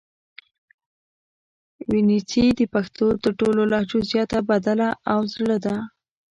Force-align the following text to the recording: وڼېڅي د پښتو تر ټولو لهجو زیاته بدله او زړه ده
وڼېڅي 1.89 2.43
د 2.59 2.61
پښتو 2.73 3.05
تر 3.23 3.31
ټولو 3.39 3.61
لهجو 3.71 3.99
زیاته 4.11 4.39
بدله 4.49 4.89
او 5.11 5.19
زړه 5.33 5.57
ده 5.65 5.75